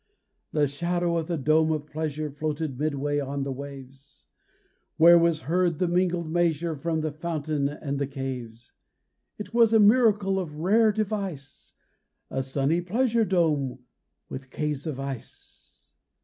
[0.51, 4.25] The shadow of the dome of pleasure Floated midway on the waves;
[4.97, 8.73] Where was heard the mingled measure From the fountain and the caves.
[9.37, 11.75] It was a miracle of rare device,
[12.31, 13.77] A sunny pleasure dome
[14.27, 15.91] with caves of ice!